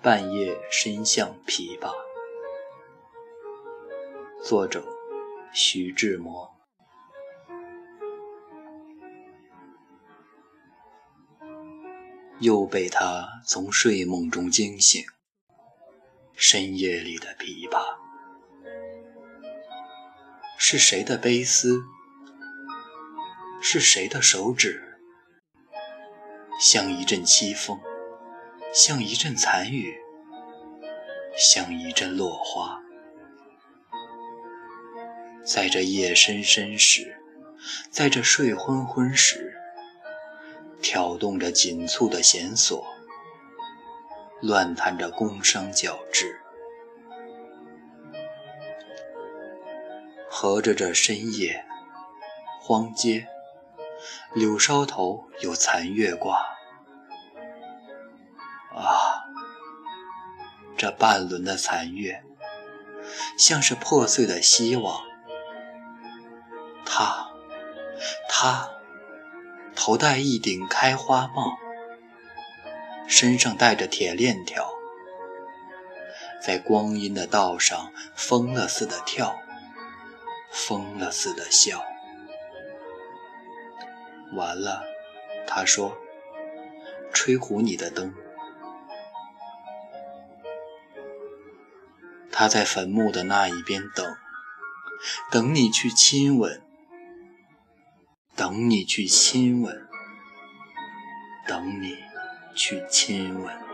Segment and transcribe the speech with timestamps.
[0.00, 1.92] 半夜伸向琵琶，
[4.44, 4.84] 作者
[5.52, 6.54] 徐志摩。
[12.38, 15.02] 又被他从睡梦中惊醒，
[16.36, 17.96] 深夜里的琵琶，
[20.56, 21.82] 是谁的悲思？
[23.60, 25.00] 是谁的手指？
[26.60, 27.80] 像一阵凄风。
[28.80, 29.98] 像一阵残雨，
[31.36, 32.80] 像一阵落花，
[35.44, 37.20] 在这夜深深时，
[37.90, 39.58] 在这睡昏昏时，
[40.80, 42.86] 挑动着紧促的弦索，
[44.40, 46.32] 乱弹着宫商角徵，
[50.30, 51.64] 合着这深夜，
[52.60, 53.26] 荒街，
[54.34, 56.57] 柳梢头有残月挂。
[60.78, 62.22] 这半轮的残月，
[63.36, 65.02] 像是破碎的希望。
[66.86, 67.32] 他，
[68.28, 68.70] 他，
[69.74, 71.58] 头戴一顶开花帽，
[73.08, 74.70] 身上带着铁链条，
[76.40, 79.36] 在光阴的道上疯了似的跳，
[80.52, 81.84] 疯了似的笑。
[84.34, 84.84] 完了，
[85.44, 85.98] 他说
[87.12, 88.14] ：“吹胡你的灯。”
[92.30, 94.16] 他在坟墓的那一边等，
[95.30, 96.62] 等你去亲吻，
[98.36, 99.86] 等你去亲吻，
[101.46, 101.96] 等你
[102.54, 103.67] 去亲吻。